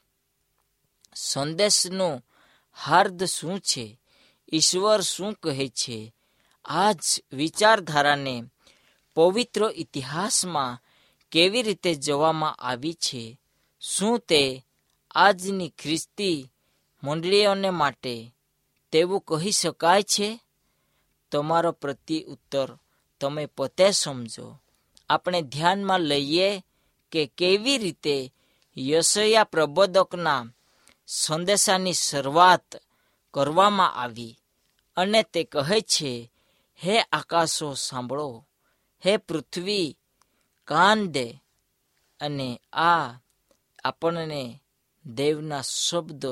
સંદેશનું 1.16 2.26
હાર્દ 2.74 3.24
શું 3.24 3.60
છે? 3.60 4.00
ઈશ્વર 4.54 5.02
શું 5.02 5.34
કહે 5.34 5.68
છે? 5.68 6.16
આ 6.66 6.92
જ 6.92 7.22
વિચારધારાને 7.34 8.44
પવિત્ર 9.16 9.72
ઇતિહાસમાં 9.76 10.80
કેવી 11.32 11.62
રીતે 11.62 11.96
જોવામાં 11.96 12.56
આવી 12.56 12.94
છે? 12.94 13.40
શું 13.82 14.20
તે 14.20 14.66
આજની 15.16 15.70
ખ્રિસ્તી 15.70 16.52
મંડળીઓને 17.04 17.70
માટે 17.70 18.36
તેવું 18.92 19.22
કહી 19.22 19.52
શકાય 19.52 20.04
છે? 20.04 20.40
તમારો 21.32 21.72
પ્રતિ 21.72 22.24
ઉત્તર 22.24 22.78
તમે 23.20 23.46
પોતે 23.46 23.92
સમજો. 23.92 24.60
આપણે 25.10 25.42
ધ્યાનમાં 25.42 26.00
લઈએ 26.00 26.64
કે 27.12 27.32
કેવી 27.38 27.78
રીતે 27.78 28.34
યશયા 28.78 29.44
પ્રબોધકના 29.44 30.46
સંદેશાની 31.08 31.94
શરૂઆત 31.94 32.76
કરવામાં 33.34 33.94
આવી 33.94 34.38
અને 34.98 35.24
તે 35.24 35.44
કહે 35.44 35.82
છે, 35.82 36.32
હે 36.84 37.02
આકાશો, 37.02 37.74
સાંભળો. 37.74 38.46
હે 39.06 39.18
પૃથ્વી, 39.18 39.98
કાન 40.66 41.08
દે. 41.08 41.32
અને 42.20 42.62
આ 42.74 43.14
આપણને 43.84 44.62
દેવના 45.06 45.62
શબ્દ 45.62 46.26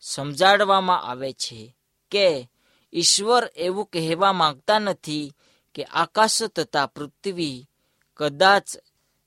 સમજાડવામાં 0.00 1.02
આવે 1.02 1.32
છે 1.32 1.76
કે 2.10 2.48
ઈશ્વર 2.92 3.50
એવું 3.56 3.86
કહેવા 3.86 4.32
માંગતા 4.32 4.78
નથી 4.78 5.34
કે 5.74 5.84
આકાશ 5.84 6.42
તથા 6.42 6.86
પૃથ્વી 6.86 7.68
કદાચ 8.16 8.66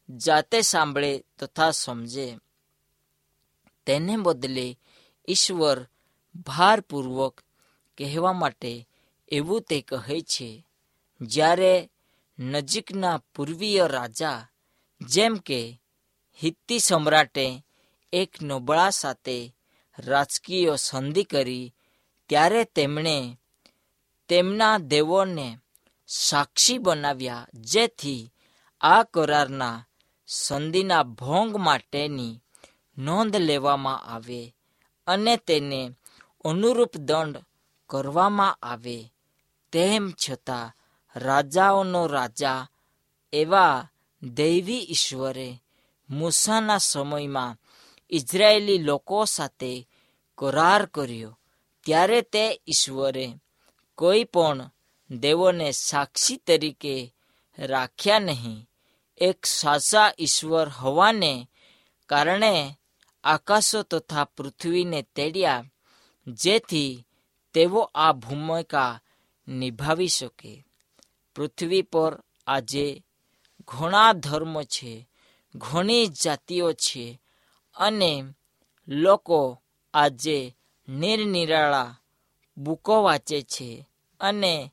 જાતે 0.09 0.62
સાંભળે 0.62 1.23
તથા 1.39 1.71
સમજે. 1.71 2.38
તેને 3.86 4.17
બદલે 4.17 4.79
ઈશ્વર 5.29 5.88
ભારપૂર્વક 6.36 7.41
કહેવા 7.97 8.33
માટે 8.33 8.88
એવું 9.31 9.62
તે 9.62 9.81
કહે 9.81 10.21
છે, 10.21 10.65
જ્યારે 11.21 11.89
નજીકના 12.39 13.17
પૂર્વીય 13.17 13.88
રાજા 13.88 14.47
જેમ 15.01 15.36
કે 15.36 15.81
હિત્તી 16.43 16.79
સમ્રાટે 16.79 17.65
એક 18.13 18.32
નબળા 18.41 18.89
સાથે 18.89 19.56
રાજકીય 19.99 20.76
સંધિ 20.76 21.23
કરી, 21.23 21.73
ત્યારે 22.30 22.63
તેમણે 22.63 23.38
તેમના 24.30 24.78
દેવોને 24.78 25.58
સાક્ષી 26.08 26.78
બનાવ્યા, 26.78 27.47
જેથી 27.54 28.32
આ 28.82 29.04
કરારના 29.04 29.88
સંધિના 30.28 31.04
ભોંગ 31.04 31.58
માટેની 31.58 32.41
નોંધ 32.97 33.36
લેવામાં 33.36 34.04
આવે 34.04 34.56
અને 35.08 35.38
તેને 35.38 35.91
અનુરૂપ 36.45 36.97
દંડ 36.97 37.38
કરવામાં 37.89 38.58
આવે. 38.62 39.13
તેમ 39.71 40.12
છતાં, 40.12 40.73
રાજાઓનો 41.15 42.08
રાજા 42.08 42.67
એવા 43.34 43.89
દૈવી 44.23 44.88
ઈશ્વરે 44.89 45.49
મૂસાના 46.10 46.78
સમયમાં 46.78 47.58
ઇઝરાયેલી 48.13 48.78
લોકો 48.78 49.26
સાથે 49.26 49.89
કરાર 50.38 50.86
કર્યો. 50.86 51.39
ત્યારે 51.86 52.21
તે 52.21 52.62
ઈશ્વરે 52.67 53.34
કોઈ 53.95 54.23
પણ 54.23 54.69
દેવોને 55.10 55.71
સાક્ષી 55.71 56.38
તરીકે 56.38 57.13
રાખ્યા 57.60 58.19
નહીં. 58.19 58.69
એક 59.17 59.45
સાચા 59.45 60.13
ઈશ્વર 60.19 60.69
હોવાને 60.69 61.49
કારણે 62.10 62.80
આકાશો 63.23 63.82
તથા 63.82 64.23
પૃથ્વીને 64.23 65.02
તેડ્યા, 65.15 65.65
જેથી 66.28 67.08
તેઓ 67.54 67.91
આ 67.95 68.12
ભૂમિકા 68.12 68.99
નિભાવી 69.47 70.08
શકે. 70.08 70.65
પૃથ્વી 71.36 71.82
પર 71.82 72.23
આજે 72.47 73.04
ઘણા 73.67 74.13
ધર્મ 74.13 74.62
છે, 74.63 75.10
ઘણી 75.56 76.08
જાતિઓ 76.08 76.73
છે 76.73 77.21
અને 77.75 78.23
લોકો 78.88 79.62
આજે 79.93 80.55
નિરનિરાળા 80.88 81.95
બુકો 82.57 83.03
વાંચે 83.03 83.41
છે 83.41 83.88
અને 84.19 84.71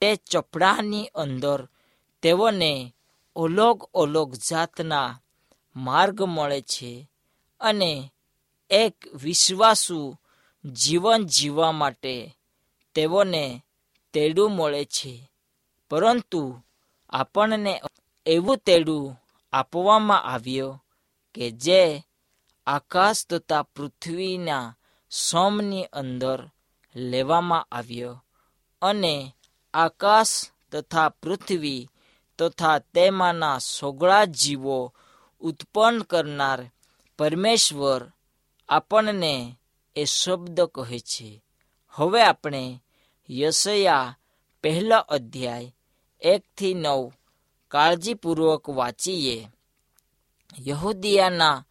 તે 0.00 0.16
ચોપડાની 0.16 1.06
અંદર 1.14 1.68
તેઓને 2.22 2.94
અલગ 3.36 3.84
અલગ 3.94 4.34
જાતના 4.34 5.20
માર્ગ 5.76 6.22
મળે 6.22 6.60
છે 6.60 7.10
અને 7.60 8.12
એક 8.70 8.94
વિશ્વાસુ 9.14 10.18
જીવન 10.64 11.26
જીવવા 11.26 11.72
માટે 11.72 12.36
તેઓને 12.94 13.62
તેડું 14.12 14.50
મળે 14.50 14.84
છે. 14.84 15.30
પરંતુ 15.90 16.62
આપણને 17.10 17.80
એવું 18.26 18.58
તેડું 18.58 19.20
આપવામાં 19.52 20.22
આવ્યો 20.22 20.84
કે 21.34 21.50
જે 21.50 22.05
આકાશ 22.66 23.26
તથા 23.26 23.62
પૃથ્વીના 23.62 24.74
સોમની 25.10 25.84
અંદર 25.84 26.50
લેવામાં 26.96 27.66
આવ્યો 27.72 28.24
અને 28.82 29.34
આકાશ 29.74 30.44
તથા 30.72 31.08
પૃથ્વી 31.08 31.90
તથા 32.38 32.78
તેમાંના 32.78 33.58
સોગળા 33.58 34.24
જીવો 34.24 34.94
ઉત્પન્ન 35.40 36.02
કરનાર 36.02 36.70
પરમેશ્વર 37.18 38.12
આપણને 38.68 39.58
એ 39.96 40.04
શબ્દ 40.04 40.60
કહે 40.60 40.98
છે. 40.98 41.44
હવે 41.90 42.22
આપણે 42.22 42.82
યશયા 43.30 44.18
પહેલો 44.62 44.98
અધ્યાય 44.98 45.74
એકથી 46.20 46.74
નવ 46.74 47.12
કાળજીપૂર્વક 47.68 48.68
વાંચીએ. 48.68 49.48
યહૂદિયાના 50.58 51.64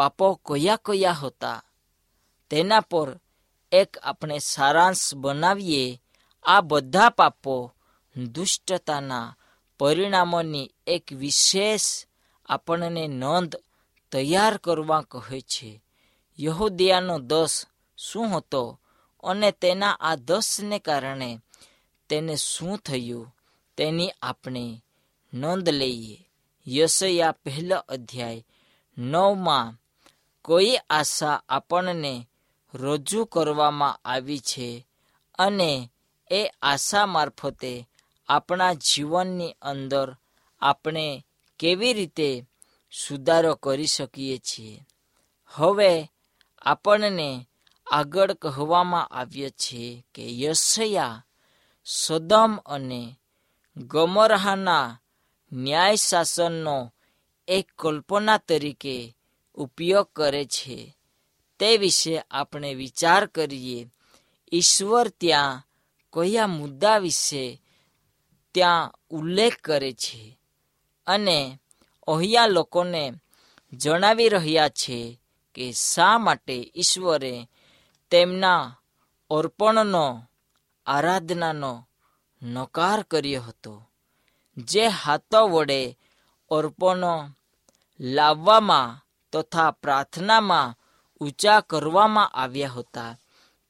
પાપો 0.00 0.34
કયા 0.34 0.76
કયા 0.76 1.12
હતા? 1.12 1.64
તેના 2.50 2.80
પર 2.80 3.20
એક 3.72 3.98
આપણે 3.98 4.38
સારાંશ 4.38 5.14
બનાવીએ. 5.14 6.02
આ 6.44 6.60
બધા 6.60 7.08
પાપો 7.08 7.72
દુષ્ટતાના 8.16 9.36
પરિણામોની 9.80 10.70
એક 10.86 11.12
વિશેષ 11.12 12.06
આપણને 12.46 13.06
નોંધ 13.06 13.56
તૈયાર 14.12 14.56
કરવા 14.56 15.00
કહે 15.00 15.40
છે. 15.40 15.82
યહૂદિયાનો 16.40 17.18
દસ 17.18 17.66
શું 17.96 18.36
હતો 18.36 18.80
અને 19.22 19.50
તેના 19.50 19.90
આ 20.00 20.14
દસને 20.14 20.78
કારણે 20.78 21.40
તેને 22.08 22.36
શું 22.36 22.78
થયું 22.78 23.34
તેની 23.76 24.10
આપણે 24.22 24.84
નોંધ 25.34 25.68
લઈએ. 25.68 26.28
યશયા 26.66 27.32
પહેલો 27.32 27.76
અધ્યાય 27.76 28.46
નવમાં 28.98 29.79
કોઈ 30.50 30.76
આશા 30.90 31.42
આપણને 31.48 32.28
રજૂ 32.74 33.24
કરવામાં 33.24 34.00
આવી 34.04 34.38
છે 34.38 34.86
અને 35.38 35.90
એ 36.30 36.50
આશા 36.62 37.06
મારફતે 37.06 37.88
આપણા 38.28 38.72
જીવનની 38.72 39.56
અંદર 39.62 40.16
આપણે 40.60 41.26
કેવી 41.58 41.92
રીતે 41.92 42.46
સુધારો 43.06 43.54
કરી 43.54 43.86
શકીએ 43.86 44.38
છીએ. 44.38 44.86
હવે 45.46 46.12
આપણને 46.62 47.48
આગળ 47.86 48.32
કહેવામાં 48.32 49.06
આવ્યા 49.06 49.48
છે 49.48 50.06
કે 50.14 50.42
યશયા, 50.42 51.24
સદમ 51.84 52.58
અને 52.66 53.18
ગમરહાના 53.76 54.98
ન્યાય 55.52 55.96
શાસનનો 55.96 56.92
એક 57.48 57.66
કલ્પના 57.78 58.36
તરીકે 58.36 59.16
ઉપયોગ 59.54 60.08
કરે 60.16 60.44
છે. 60.44 60.96
તે 61.58 61.76
વિશે 61.76 62.22
આપણે 62.30 62.74
વિચાર 62.74 63.26
કરીએ. 63.26 63.86
ઈશ્વર 64.52 65.08
ત્યાં 65.08 65.62
કયા 66.12 66.46
મુદ્દા 66.46 66.98
વિશે 66.98 67.62
ત્યાં 68.54 68.92
ઉલ્લેખ 69.10 69.56
કરે 69.56 69.92
છે 69.92 70.38
અને 71.06 71.58
અહીંયા 72.08 72.46
લોકોને 72.46 73.12
જણાવી 73.72 74.28
રહ્યા 74.28 74.68
છે 74.68 75.20
કે 75.54 75.72
શા 75.72 76.18
માટે 76.18 76.72
ઈશ્વરે 76.76 77.48
તેમના 78.10 78.76
અર્પણનો, 79.30 80.22
આરાધનાનો 80.86 81.88
નકાર 82.42 83.02
કર્યો 83.02 83.42
હતો. 83.42 83.90
જે 84.56 84.86
હાથો 84.86 85.48
વડે 85.48 85.98
અર્પણો 86.50 87.28
લાવવામાં 88.00 89.06
તથા 89.32 89.70
પ્રાર્થનામાં 89.70 90.76
ઊંચા 91.20 91.60
કરવામાં 91.60 92.34
આવ્યા 92.34 92.68
હતા. 92.68 93.18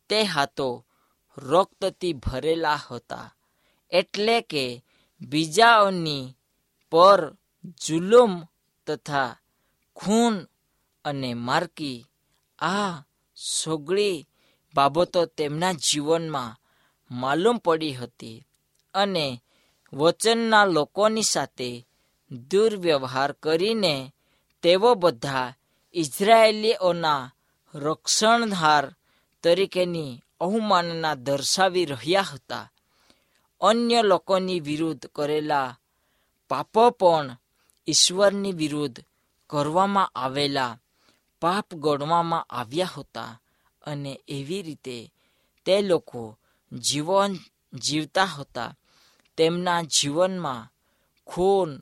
તે 0.08 0.22
હાથો 0.22 0.84
રક્તથી 1.38 2.12
ભરેલા 2.12 2.80
હતા. 2.90 3.34
એટલે 3.90 4.40
કે 4.40 4.64
બીજાઓની 5.20 6.34
પર 6.90 7.20
જુલુમ 7.86 8.32
તથા 8.86 9.36
ખૂન 9.96 10.34
અને 11.04 11.34
મારકી 11.34 12.06
આ 12.58 13.02
સગળી 13.36 14.28
બાબતો 14.74 15.26
તેમના 15.26 15.72
જીવનમાં 15.72 16.58
માલુમ 17.10 17.58
પડી 17.58 17.92
હતી 17.92 18.46
અને 18.94 19.42
વચનના 19.92 20.64
લોકોની 20.64 21.22
સાથે 21.22 21.86
દુર્વ્યવહાર 22.50 23.32
કરીને 23.32 23.94
તેઓ 24.62 24.94
બધા 24.94 25.54
ઇઝરાયેલીઓના 25.94 27.32
રક્ષણહાર 27.74 28.94
તરીકેની 29.42 30.22
અવમાનના 30.40 31.14
દર્શાવી 31.14 31.84
રહ્યા 31.84 32.22
હતા. 32.22 32.72
અન્ય 33.60 34.02
લોકોની 34.02 34.60
વિરુદ્ધ 34.60 35.06
કરેલા 35.06 35.78
પાપો 36.48 36.90
પણ 36.90 37.36
ઈશ્વરની 37.88 38.52
વિરુદ્ધ 38.52 39.00
કરવામાં 39.50 40.12
આવેલા 40.14 40.78
પાપ 41.40 41.74
ગણવામાં 41.74 42.46
આવ્યા 42.50 42.86
હતા 42.96 43.40
અને 43.82 44.20
એવી 44.28 44.62
રીતે 44.62 45.12
તે 45.64 45.82
લોકો 45.82 46.38
જીવન 46.72 47.36
જીવતા 47.74 48.24
હતા. 48.24 48.76
તેમના 49.36 49.82
જીવનમાં 49.82 50.68
ખૂન, 51.26 51.80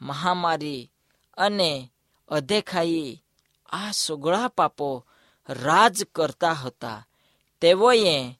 મહામારી 0.00 0.90
અને 1.36 1.92
અદેખાઈ 2.28 3.22
આ 3.66 3.90
સગળા 3.90 4.48
પાપો 4.48 5.06
રાજ 5.48 6.04
કરતા 6.04 6.52
હતા. 6.52 7.08
તેઓએ 7.60 8.34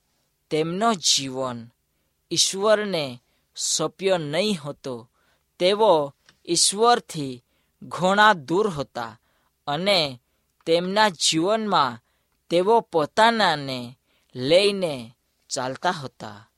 તેમનો 0.50 0.94
જીવન 0.94 1.70
ઈશ્વરને 2.30 3.22
સોંપ્યો 3.56 4.18
નહીં 4.18 4.58
હતો. 4.64 5.10
તેઓ 5.58 6.14
ઈશ્વરથી 6.48 7.44
ઘણા 7.82 8.32
દૂર 8.32 8.70
હતા 8.70 9.20
અને 9.66 10.20
તેમના 10.66 11.08
જીવનમાં 11.08 12.02
તેઓ 12.50 12.80
પોતાનાને 12.80 13.98
લઈને 14.34 15.14
ચાલતા 15.48 15.90
હતા. 15.90 16.50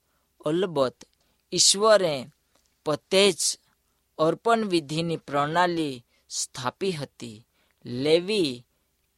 અલબત્ત 0.47 1.05
ઈશ્વરે 1.53 2.27
પોતે 2.85 3.33
જ 3.33 3.59
અર્પણ 4.19 4.65
વિધિની 4.65 5.17
પ્રણાલી 5.17 6.05
સ્થાપી 6.29 6.93
હતી. 6.93 7.47
લેવી 7.85 8.67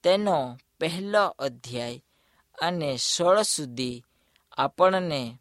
તેનો 0.02 0.58
પહેલો 0.80 1.26
અધ્યાય 1.26 2.04
અને 2.58 2.96
સોળ 2.96 3.42
સુધી 3.42 4.04
આપણને 4.52 5.38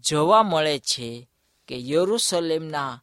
જોવા 0.00 0.42
મળે 0.42 0.78
છે 0.78 1.28
કે 1.68 1.90
યરુસલેમના 1.90 3.02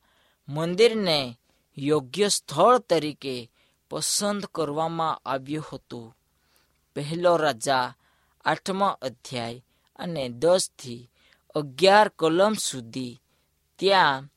મંદિરને 0.50 1.38
યોગ્ય 1.78 2.28
સ્થળ 2.28 2.78
તરીકે 2.78 3.52
પસંદ 3.90 4.46
કરવામાં 4.46 5.30
આવ્યું 5.30 5.66
હતું. 5.74 6.16
પહેલો 6.96 7.38
રાજા 7.38 7.96
આઠમા 8.46 8.98
અધ્યાય 9.02 9.66
અને 9.96 10.30
દસથી 10.30 11.10
અગિયાર 11.56 12.10
કલમ 12.10 12.54
સુધી 12.54 13.22
ત્યાં 13.76 14.30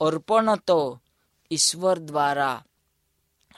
અર્પણ 0.00 0.56
તો 0.56 1.00
ઈશ્વર 1.50 1.98
દ્વારા 1.98 2.64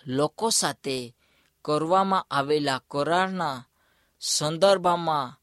લોકો 0.06 0.50
સાથે 0.50 1.14
કરવામાં 1.62 2.26
આવેલા 2.30 2.80
કરારના 2.88 3.64
સંદર્ભમાં 4.20 5.36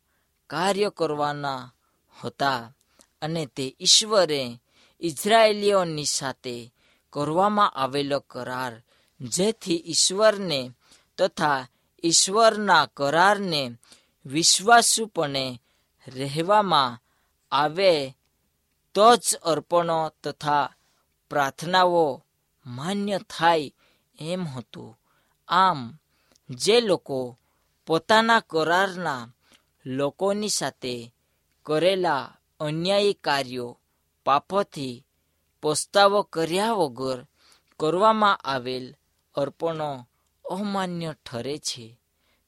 કાર્ય 0.48 0.90
કરવાના 0.90 1.72
હતા 2.24 2.74
અને 3.22 3.46
તે 3.46 3.76
ઈશ્વરે 3.80 4.60
ઇઝરાયેલીઓની 5.02 6.06
સાથે 6.06 6.74
કરવામાં 7.10 7.70
આવેલો 7.70 8.20
કરાર, 8.20 8.84
જેથી 9.22 9.84
ઈશ્વરને 9.88 10.72
તથા 11.18 11.68
ઈશ્વરના 12.04 12.86
કરારને 12.86 13.78
વિશ્વાસુપણે 14.26 15.62
રહેવામાં 16.08 17.00
આવે 17.52 18.16
તો 18.94 19.16
જ 19.16 19.36
અર્પણો 19.36 20.10
તથા 20.24 20.74
પ્રાર્થનાઓ 21.30 22.24
માન્ય 22.66 23.20
થાય 23.20 23.70
એમ 24.20 24.48
હતું. 24.48 25.00
આમ, 25.48 26.00
જે 26.50 26.82
લોકો 26.82 27.40
પોતાના 27.86 28.40
કરારના 28.40 29.34
લોકોની 29.86 30.50
સાથે 30.50 31.14
કરેલા 31.64 32.34
અન્યાયી 32.60 33.14
કાર્યો 33.14 33.80
પાપોથી 34.26 35.06
પસ્તાવો 35.62 36.22
કર્યા 36.22 36.72
વગર 36.72 37.28
કરવામાં 37.80 38.36
આવેલ 38.36 38.96
અર્પણો 39.36 40.10
અમાન્ય 40.52 41.14
ઠરે 41.14 41.58
છે. 41.58 42.00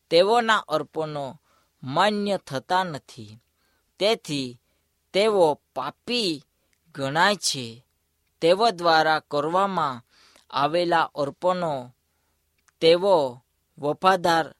તેઓના 0.10 0.58
અર્પણો 0.58 1.42
માન્ય 1.84 2.38
થતા 2.38 2.84
નથી. 2.84 3.40
તેથી 4.00 4.62
તેઓ 5.14 5.54
પાપી 5.76 6.44
ગણાય 6.96 7.36
છે. 7.36 7.86
તેઓ 8.42 8.70
દ્વારા 8.70 9.20
કરવામાં 9.20 10.09
આવેલા 10.50 11.12
અર્પણો 11.16 11.96
તેઓ 12.80 13.44
વફાદાર 13.80 14.56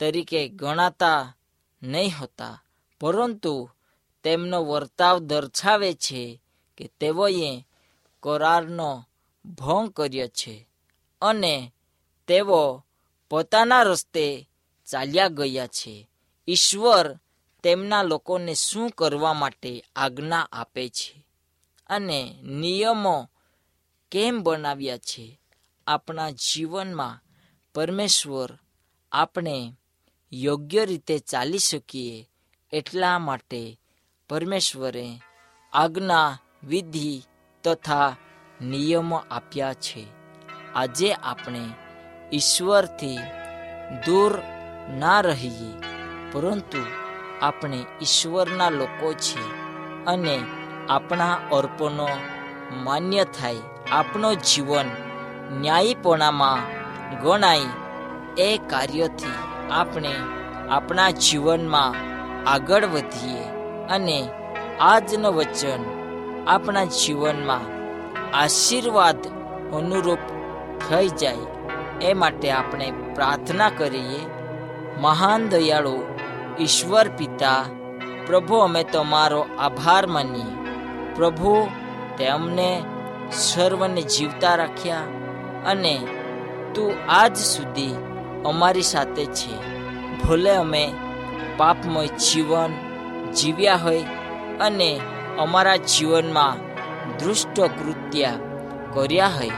તરીકે 0.00 0.48
ગણાતા 0.48 1.36
નહીં 1.82 2.12
હતા. 2.12 2.62
પરંતુ 3.00 3.70
તેમનો 4.24 4.64
વર્તાવ 4.64 5.18
દર્શાવે 5.18 5.94
છે 5.94 6.42
કે 6.76 6.90
તેઓએ 7.00 7.64
કરારનો 8.22 9.04
ભંગ 9.44 9.90
કર્યો 9.90 10.28
છે 10.28 10.68
અને 11.22 11.72
તેઓ 12.26 12.84
પોતાના 13.30 13.82
રસ્તે 13.82 14.48
ચાલ્યા 14.86 15.28
ગયા 15.28 15.66
છે. 15.66 16.08
ઈશ્વર 16.48 17.18
તેમના 17.62 18.02
લોકોને 18.02 18.54
શું 18.54 18.90
કરવા 18.90 19.32
માટે 19.32 19.84
આજ્ઞા 19.96 20.48
આપે 20.52 20.88
છે? 20.88 21.26
અને 21.86 22.34
નિયમો 22.42 23.30
કેમ 24.10 24.42
બનાવ્યા 24.42 24.98
છે? 24.98 25.40
આપણા 25.86 26.30
જીવનમાં 26.30 27.22
પરમેશ્વર 27.74 28.58
આપણે 29.12 29.72
યોગ્ય 30.32 30.84
રીતે 30.84 31.18
ચાલી 31.18 31.58
શકીએ 31.58 32.28
એટલા 32.72 33.18
માટે 33.18 33.80
પરમેશ્વરે 34.28 35.20
આજ્ઞા, 35.72 36.38
વિધિ 36.64 37.22
તથા 37.64 38.16
નિયમો 38.60 39.16
આપ્યા 39.16 39.74
છે. 39.74 40.06
આજે 40.74 41.12
આપણે 41.12 41.60
ઈશ્વરથી 42.32 43.16
દૂર 44.06 44.38
ના 44.98 45.20
રહીએ, 45.20 45.72
પરંતુ 46.32 46.84
આપણે 47.42 47.86
ઈશ્વરના 48.02 48.70
લોકો 48.70 49.12
છીએ 49.12 49.54
અને 50.04 50.40
આપણા 50.88 51.34
અર્પણો 51.34 52.08
માન્ય 52.72 53.24
થાય 53.24 53.56
આપણો 53.92 54.34
જીવન 54.34 54.84
ન્યાયીપણામાં 55.60 56.58
ગણાય 57.20 57.60
એ 58.38 58.58
કાર્યોથી 58.58 59.34
આપણે 59.70 60.12
આપણા 60.70 61.10
જીવનમાં 61.10 61.94
આગળ 62.50 62.86
વધીએ 62.86 63.44
અને 63.90 64.28
આજનો 64.80 65.32
વચન 65.32 65.84
આપણા 66.48 66.84
જીવનમાં 66.84 67.78
આશીર્વાદ 68.36 69.26
અનુરૂપ 69.74 70.18
થઈ 70.88 71.08
જાય 71.08 71.36
એ 72.02 72.12
માટે 72.12 72.50
આપણે 72.50 72.92
પ્રાર્થના 73.14 73.70
કરીએ. 73.70 74.20
મહાન 75.00 75.48
દયાળુ, 75.48 76.06
ઈશ્વર 76.60 77.08
પિતા, 77.08 77.64
પ્રભુ 78.26 78.56
અમે 78.56 78.84
તમારો 78.84 79.46
આભાર 79.58 80.06
માનીએ. 80.06 80.74
પ્રભુ 81.14 81.68
તે 82.18 82.26
અમને 82.26 82.82
સર્વને 83.32 84.02
જીવતા 84.02 84.54
રાખ્યા 84.54 84.98
અને 85.66 85.98
તું 86.74 86.92
આજ 87.08 87.36
સુધી 87.36 87.94
અમારી 88.44 88.82
સાથે 88.82 89.24
છે. 89.24 89.78
ભલે 90.22 90.50
અમે 90.50 90.92
પાપમય 91.56 92.06
જીવન 92.06 92.72
જીવ્યા 93.32 93.76
હોય 93.76 94.04
અને 94.60 95.00
અમારા 95.38 95.76
જીવનમાં 95.76 96.56
દુષ્ટ 97.18 97.60
કૃત્ય 97.60 98.32
કર્યા 98.92 99.28
હોય, 99.28 99.50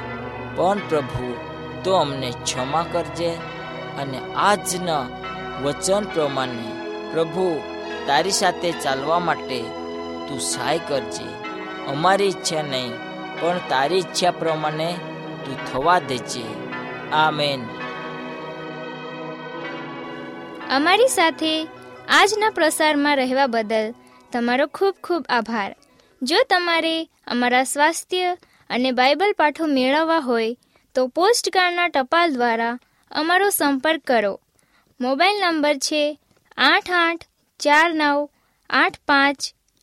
પણ 0.57 0.79
પ્રભુ, 0.89 1.37
તો 1.85 1.95
અમને 1.95 2.33
ક્ષમા 2.45 2.85
કરજે 2.93 3.29
અને 4.03 4.35
આજના 4.35 5.07
વચન 5.63 6.05
પ્રમાણે 6.05 6.81
પ્રભુ, 7.13 7.61
તારી 8.07 8.31
સાથે 8.31 8.73
ચાલવા 8.73 9.19
માટે 9.19 9.61
તું 10.29 10.41
સહાય 10.41 10.79
કરજે. 10.79 11.51
અમારી 11.87 12.25
ઈચ્છા 12.25 12.63
નહીં 12.63 13.10
પણ 13.41 13.59
તારી 13.69 13.99
ઈચ્છા 13.99 14.31
પ્રમાણે 14.31 14.93
તું 15.45 15.67
થવા 15.73 15.99
દેજે. 15.99 16.45
આમેન. 17.13 17.61
અમારી 20.71 21.09
સાથે 21.09 21.69
આજના 22.09 22.51
પ્રસારમાં 22.51 23.17
રહેવા 23.17 23.47
બદલ 23.47 23.95
તમારો 24.33 24.67
ખૂબ 24.67 24.95
ખૂબ 25.05 25.25
આભાર. 25.29 25.75
જો 26.23 26.37
તમારે 26.51 27.05
અમારા 27.05 27.65
સ્વાસ્થ્ય 27.65 28.37
અને 28.71 28.93
બાઇબલ 28.93 29.33
પાઠો 29.39 29.67
મેળવવા 29.67 30.19
હોય, 30.19 30.57
તો 30.95 31.07
પોસ્ટકાર્ડના 31.07 31.89
ટપાલ 31.89 32.33
દ્વારા 32.33 32.79
અમારો 33.11 33.51
સંપર્ક 33.51 34.01
કરો. 34.07 34.41
મોબાઈલ 35.01 35.41
નંબર 35.41 35.75
છે 35.75 36.19
આઠ 36.59 36.91
આઠ 36.91 37.25
ચાર 37.59 37.91
નવ 37.95 38.29
આઠ 38.71 38.95
પાંચ 39.09 39.37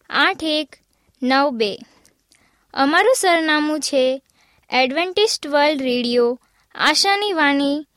આઠ 0.09 0.43
એક 0.43 0.75
નવ 1.23 1.49
બે. 1.49 1.77
અમારું 2.77 3.15
સરનામું 3.17 3.79
છે 3.79 4.21
એડવેન્ટિસ્ટ 4.71 5.47
વર્લ્ડ 5.47 5.81
રેડિયો, 5.81 6.39
આશાની 6.75 7.33
વાણી, 7.33 7.87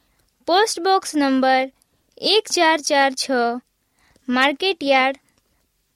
પોસ્ટ 0.47 0.81
બોક્સ 0.81 1.17
નંબર 1.17 1.71
એક 2.17 2.45
ચાર 2.53 2.79
ચાર 2.79 3.11
છ 3.13 3.31
market 4.29 4.83
yard 4.83 5.21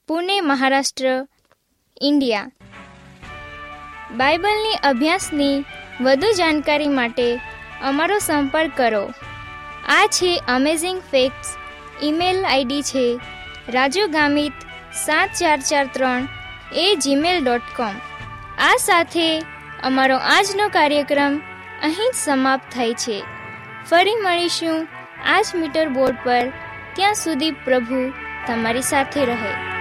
Pune, 0.08 0.40
Maharashtra, 0.40 1.26
India. 2.00 2.50
બાઇબલની 4.16 4.76
અભ્યાસની 4.82 5.64
વધુ 6.00 6.32
જાણકારી 6.32 6.88
માટે 6.88 7.40
અમારો 7.82 8.18
સંપર્ક 8.18 8.76
કરો. 8.76 9.04
આ 9.88 10.06
છે 10.06 10.38
અમેઝિંગ 10.48 11.00
ફેક્ટ્સ 11.10 11.56
ઈમેલ 12.02 12.44
આઈડી 12.44 12.82
છે 12.82 13.20
રાજુ 13.68 14.08
ગામિત 14.08 14.52
સાત 15.04 15.28
ચાર 15.40 15.60
ચાર 15.60 15.86
ત્રણ 15.94 16.28
એ 16.72 16.96
જીમેલ 16.96 17.44
ડોટ 17.44 17.62
કોમ 17.76 17.94
આ 18.58 18.76
સાથે 18.76 19.38
અમારો 19.82 20.16
આજનો 20.16 20.68
કાર્યક્રમ 20.68 21.40
અહીં 21.82 22.12
જ 22.12 22.16
સમાપ્ત 22.16 22.74
થાય 22.74 22.94
છે. 22.94 23.22
ફરી 23.90 24.14
મળીશું 24.14 24.88
આજ 25.26 25.44
મીટર 25.54 25.88
બોર્ડ 25.88 26.16
પર. 26.24 26.52
ત્યાં 26.96 27.14
સુધી 27.14 27.50
પ્રભુ 27.50 28.12
તમારી 28.46 28.82
સાથે 28.82 29.24
રહે. 29.24 29.73